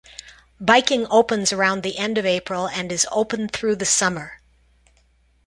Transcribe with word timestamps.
Biking 0.59 1.05
opens 1.11 1.53
around 1.53 1.83
the 1.83 1.99
end 1.99 2.17
of 2.17 2.25
April 2.25 2.67
and 2.67 2.91
is 2.91 3.05
open 3.11 3.47
through 3.47 3.75
the 3.75 3.85
summer. 3.85 4.41